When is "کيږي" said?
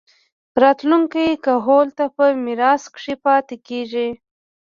3.67-4.07